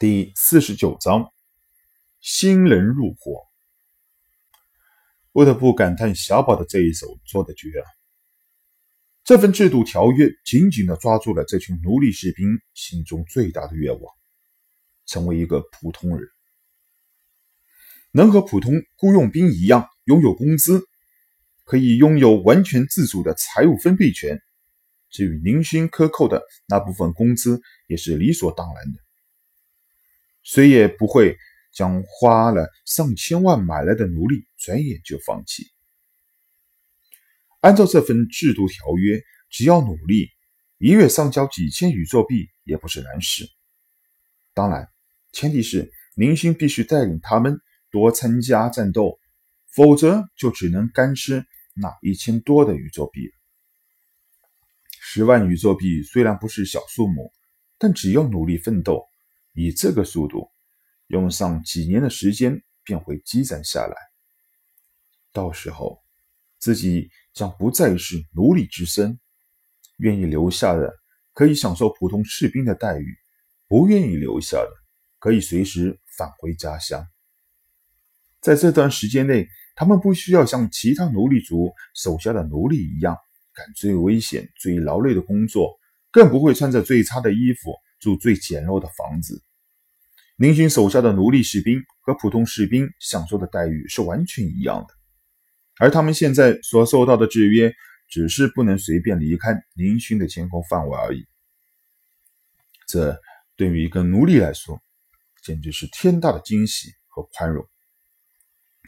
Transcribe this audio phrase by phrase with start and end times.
[0.00, 1.30] 第四十九章，
[2.22, 3.42] 新人入伙。
[5.30, 7.84] 不得不感叹小宝的这一手做的绝啊！
[9.24, 14.14] 这份制度条约紧紧的抓住了这群奴隶士兵心中最大的愿望：
[15.04, 16.26] 成为一个普通人，
[18.10, 20.82] 能和普通雇佣兵一样拥有工资，
[21.64, 24.40] 可以拥有完全自主的财务分配权。
[25.10, 28.98] 至于宁勋克扣的那部分工资，也是理所当然的。
[30.42, 31.36] 谁也不会
[31.72, 35.64] 将花了上千万买来的奴隶转眼就放弃。
[37.60, 40.30] 按照这份制度条约，只要努力，
[40.78, 43.46] 一月上交几千宇宙币也不是难事。
[44.54, 44.88] 当然，
[45.32, 47.60] 前提是明星必须带领他们
[47.90, 49.18] 多参加战斗，
[49.74, 51.44] 否则就只能干吃
[51.74, 53.30] 那一千多的宇宙币。
[54.98, 57.30] 十万宇宙币虽然不是小数目，
[57.78, 59.09] 但只要努力奋斗。
[59.52, 60.48] 以这个速度，
[61.08, 63.96] 用上几年的时间便会积攒下来。
[65.32, 66.00] 到时候，
[66.58, 69.18] 自己将不再是奴隶之身，
[69.96, 70.92] 愿意留下的
[71.32, 73.16] 可以享受普通士兵的待遇，
[73.66, 74.70] 不愿意留下的
[75.18, 77.04] 可以随时返回家乡。
[78.40, 83.16] 在这段时间内，他们不需要像其他奴隶族手下的奴隶一样
[83.52, 85.76] 干最危险、最劳累的工作，
[86.12, 87.74] 更不会穿着最差的衣服。
[88.00, 89.44] 住最简陋的房子。
[90.40, 94.94] 林勋手下的奴隶士兵和普通士兵享受的待遇是完全一样的，
[95.76, 97.70] 而他们现在所受到的制约，
[98.08, 101.26] 只是不能随便离开林勋的监控范围而已。
[102.86, 103.20] 这
[103.54, 104.82] 对于一个奴隶来说，
[105.42, 107.68] 简直是天大的惊喜和宽容。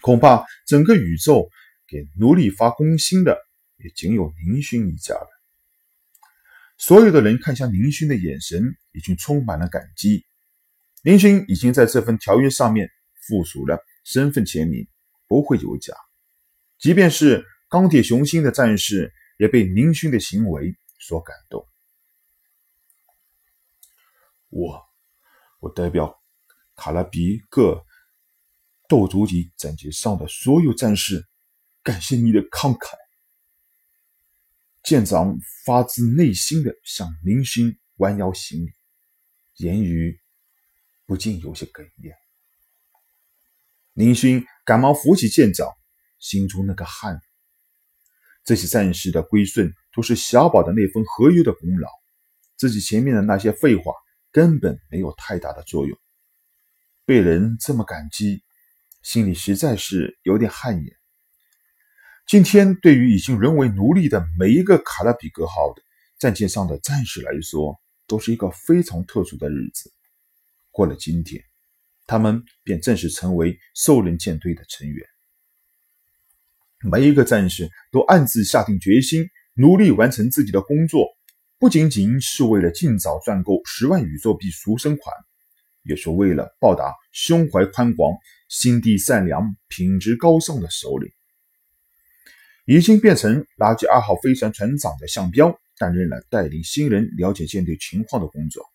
[0.00, 1.50] 恐怕整个宇宙
[1.86, 3.36] 给奴隶发工薪的，
[3.76, 5.28] 也仅有林勋一家了。
[6.78, 10.24] 所有的人看向林勋的眼神已经充满了感激。
[11.02, 12.88] 林勋已经在这份条约上面
[13.26, 14.86] 附属了身份签名，
[15.26, 15.94] 不会有假。
[16.78, 21.66] 即便是钢铁雄心的战士，也被林勋的行为所感动。
[24.48, 24.80] 我，
[25.60, 26.20] 我代表
[26.76, 27.84] 卡拉比克
[28.88, 31.26] 斗族级战舰上的所有战士，
[31.82, 32.94] 感谢你的慷慨。
[34.84, 38.72] 舰长发自内心的向林勋弯腰行礼，
[39.54, 40.20] 言语
[41.12, 42.14] 不禁有些哽咽。
[43.92, 45.68] 林勋赶忙扶起舰长，
[46.18, 47.20] 心中那个汗。
[48.44, 51.90] 这些战士的归顺都是小宝的那份合约的功劳，
[52.56, 53.92] 自己前面的那些废话
[54.30, 55.98] 根本没有太大的作用。
[57.04, 58.42] 被人这么感激，
[59.02, 60.96] 心里实在是有点汗颜。
[62.26, 65.82] 今天对于已经沦为奴隶的每一个卡拉比格号的
[66.18, 69.92] 战舰上的战士来说，都是一个非常特殊的日子。
[70.72, 71.44] 过了今天，
[72.06, 75.06] 他们便正式成为兽人舰队的成员。
[76.90, 81.06] 每一个战士都暗自下定决心，努力完成自己的工作，
[81.58, 85.14] 不仅仅是为了尽早赚够十万宇宙币赎身款，
[85.84, 88.16] 也是为了报答胸怀宽广、
[88.48, 91.08] 心地善良、品质高尚的首领。
[92.64, 98.71] 已经变成垃圾二号飞船船长的向彪担任了带领新人了解舰队情况的工作。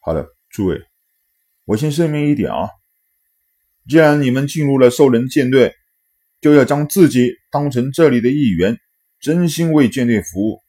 [0.00, 0.80] 好了，诸位，
[1.64, 2.70] 我先声明一点啊，
[3.88, 5.74] 既然你们进入了兽人舰队，
[6.40, 8.78] 就要将自己当成这里的一员，
[9.20, 10.60] 真心为舰队服务。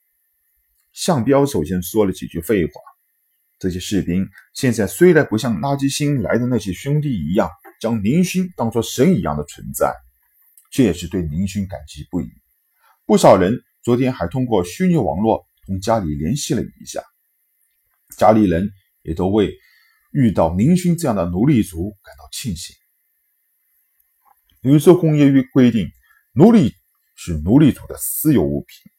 [0.91, 2.71] 向彪首先说了几句废话。
[3.59, 9.93] 这些士兵现在虽然不像垃圾星来的那些兄弟一样，将林勋当作神一样的存在。
[10.71, 12.29] 这也是对宁勋感激不已。
[13.05, 17.03] 不少人昨天还通过虚拟网络同家里联系了一下，
[18.17, 18.71] 家里人
[19.01, 19.53] 也都为
[20.11, 22.75] 遇到宁勋这样的奴隶族感到庆幸。
[24.61, 25.89] 宇宙工业约规定，
[26.33, 26.73] 奴隶
[27.15, 28.91] 是奴隶主的私有物品，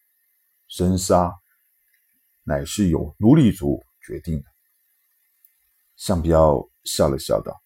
[0.68, 1.32] 生杀
[2.42, 4.44] 乃是由奴隶主决定的。
[5.96, 7.60] 向彪笑了笑道：“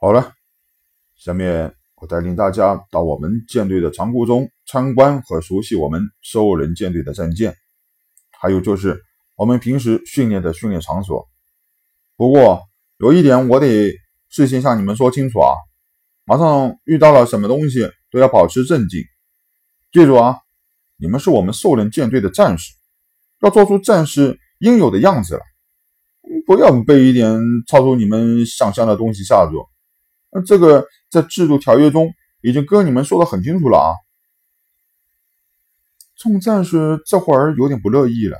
[0.00, 0.34] 好了，
[1.16, 7.54] 下面。”我带领大家到我们舰队的仓库中参观和熟悉我们兽人舰队的战舰，
[8.30, 9.04] 还有就是
[9.40, 11.26] 我们平时训练的训练场所。
[12.14, 12.60] 不过
[12.98, 13.90] 有一点我得
[14.28, 15.54] 事先向你们说清楚啊，
[16.26, 19.00] 马上遇到了什么东西都要保持镇静。
[19.92, 20.36] 记住啊，
[20.98, 22.74] 你们是我们兽人舰队的战士，
[23.40, 25.42] 要做出战士应有的样子来，
[26.44, 29.66] 不要被一点超出你们想象的东西吓住。
[30.30, 33.96] 那这个在制度条约中已经跟你们说的很清楚了啊。
[36.16, 38.36] 众战士这会儿有点不乐意了，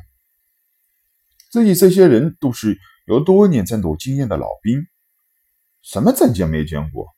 [1.50, 4.86] 自己这些人都是有多年战斗经验的老兵，
[5.82, 7.08] 什么战舰没见过？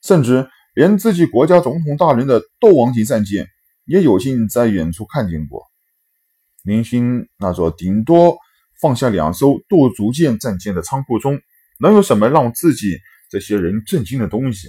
[0.00, 3.48] 甚至连自己国家总统大人的斗王级战舰
[3.84, 5.66] 也有幸在远处看见过。
[6.62, 8.38] 林星那座顶多
[8.80, 11.40] 放下两艘斗族舰战舰的仓库中，
[11.80, 14.68] 能有什么让自己这些人震惊的东西？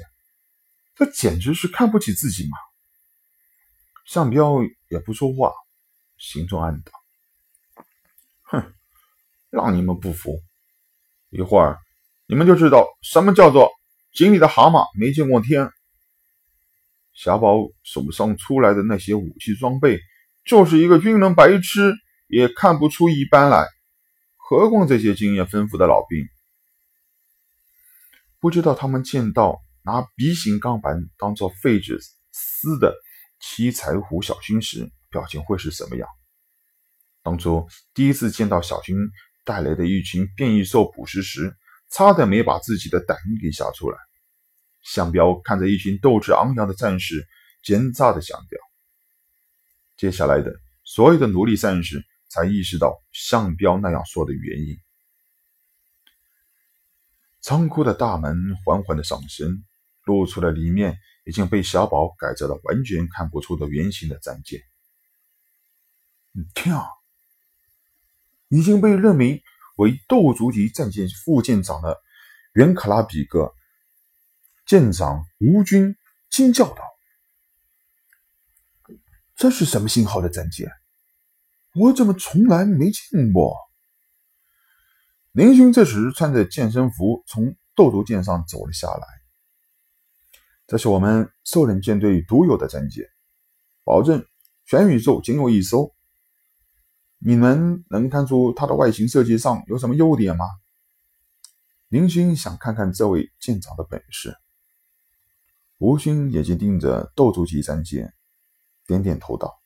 [0.96, 2.58] 这简直是看不起自己嘛！
[4.06, 5.54] 上彪也不说话，
[6.18, 6.92] 心中暗道
[8.42, 8.74] ：“哼，
[9.50, 10.40] 让你们不服，
[11.30, 11.78] 一会儿
[12.28, 13.72] 你们就知道什么叫做
[14.14, 15.70] 井里的蛤蟆没见过天。”
[17.14, 20.00] 小宝手上出来的那些武器装备，
[20.46, 21.94] 就是一个军人白痴
[22.28, 23.68] 也看不出一般来，
[24.38, 26.26] 何况这些经验丰富的老兵？
[28.40, 32.00] 不知道他们见到拿 B 型钢板当做废纸
[32.32, 32.96] 撕的。
[33.42, 36.10] 七彩虎小军时，表情会是什么样？
[37.24, 38.98] 当初第一次见到小军
[39.50, 41.58] 带来的一群变异兽捕食时，
[41.90, 43.98] 差点没把自己的胆给吓出来。
[44.84, 47.28] 向彪看着一群斗志昂扬的战士，
[47.64, 48.60] 奸诈的想掉。
[49.98, 50.54] 接下来的
[50.84, 54.78] 所有的奴隶战士才意识到向彪那样说的原因。
[57.42, 59.64] 仓库的大门缓缓的上升，
[60.06, 61.00] 露出了里面。
[61.26, 64.60] 已经被小宝改造的完全看不出的圆形的战舰。
[66.56, 66.88] 天啊！
[68.50, 69.42] 已经被任命
[69.78, 71.98] 为斗族级战舰副舰长的
[72.54, 73.54] 原卡拉比格
[74.66, 75.96] 舰长吴军
[76.30, 76.84] 惊叫道
[79.36, 80.70] ：“这是什么型号的战舰？
[81.76, 83.56] 我怎么从来没见过？”
[85.32, 89.08] 林勋这时穿着健身服从斗族舰上走了下来。
[90.66, 93.06] 这是我们兽人舰队独有的战舰，
[93.84, 94.26] 保证
[94.66, 95.96] 全宇宙仅有一艘。
[97.20, 100.46] 你们能看出它的外形设计上有什么优点吗？
[101.88, 104.36] 林星想看看这位舰长的本事。
[105.78, 108.14] 吴勋眼睛盯着斗族级战舰，
[108.88, 109.62] 点点头道：“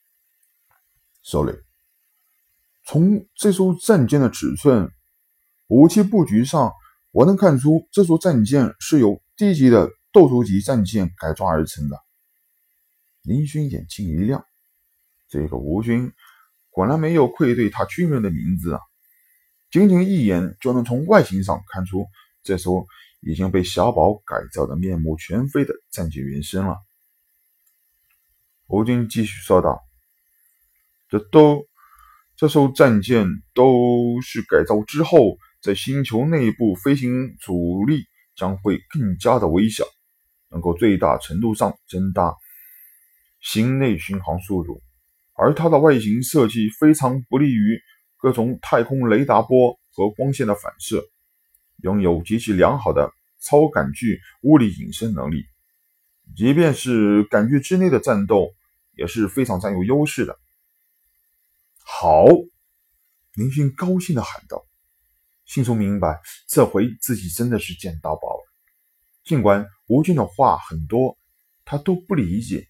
[1.22, 1.56] 首领，
[2.84, 4.92] 从这艘战舰的尺寸、
[5.68, 6.72] 武器布局上，
[7.10, 11.98] 我能看出这艘战舰是由低级的。”斗族级战舰改装而成的，
[13.22, 14.46] 林勋眼睛一亮，
[15.26, 16.12] 这个吴军
[16.74, 18.80] 果然没有愧对他军人的名字啊！
[19.70, 22.04] 仅仅一眼就能从外形上看出
[22.42, 22.84] 这艘
[23.20, 26.76] 已经被小宝改造的面目全非的战舰原身了。
[28.66, 29.80] 吴军继续说道
[31.08, 31.64] ：“这都
[32.34, 33.24] 这艘战舰
[33.54, 38.04] 都是改造之后，在星球内部飞行阻力
[38.34, 39.84] 将会更加的微小。”
[40.50, 42.32] 能够最大程度上增大
[43.40, 44.80] 星内巡航速度，
[45.36, 47.80] 而它的外形设计非常不利于
[48.16, 51.04] 各种太空雷达波和光线的反射，
[51.82, 55.44] 拥有极其良好的超感距物理隐身能力，
[56.36, 58.54] 即便是感距之内的战斗
[58.96, 60.38] 也是非常占有优势的。
[61.84, 62.24] 好，
[63.34, 64.64] 林勋高兴地喊道，
[65.44, 68.44] 心中明白这回自己真的是捡到宝了。
[69.24, 71.18] 尽管吴军的话很多，
[71.64, 72.66] 他都不理解，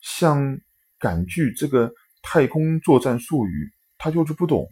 [0.00, 0.58] 像
[0.98, 1.92] 感距这个
[2.22, 4.68] 太空作战术语，他就是不懂。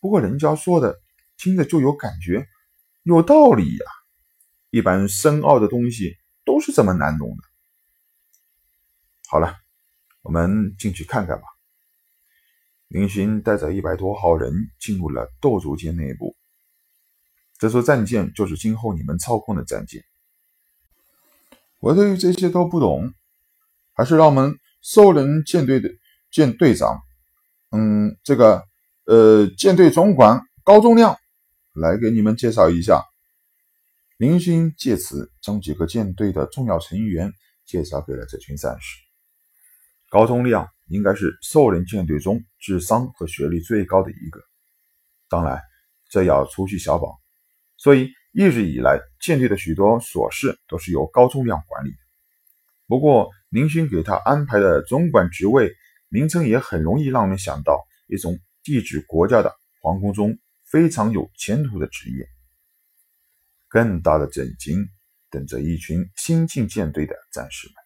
[0.00, 1.00] 不过人家说的，
[1.36, 2.46] 听着就有感觉，
[3.02, 3.86] 有道理呀。
[4.70, 7.42] 一般深奥的东西都是这么难懂的。
[9.28, 9.58] 好了，
[10.22, 11.44] 我们进去看看吧。
[12.88, 16.36] 林勋带着一百多号人进入了斗族舰内部。
[17.58, 20.04] 这艘战舰就是今后你们操控的战舰。
[21.78, 23.14] 我对于这些都不懂，
[23.92, 25.88] 还是让我们兽人舰队的
[26.30, 27.00] 舰队长，
[27.70, 28.64] 嗯，这个
[29.06, 31.16] 呃舰队总管高宗亮
[31.72, 33.04] 来给你们介绍一下。
[34.18, 37.32] 林勋借此将几个舰队的重要成员
[37.64, 38.98] 介绍给了这群战士。
[40.10, 44.40] 高宗亮应该是兽人舰队中智商和学历最高的一个，
[45.28, 45.60] 当然
[46.10, 47.18] 这要除去小宝。
[47.78, 51.90] 所以，一直以来，舰队的许多琐事都是由高宗亮管理。
[52.92, 55.72] 不过，林勋给他安排的总管职位
[56.10, 60.38] 名称也很容易让人想到一种地址国家的皇宫中
[60.70, 62.26] 非常有前途的职业。
[63.66, 64.86] 更大的震惊
[65.30, 67.81] 等着一群新进舰队的战士们。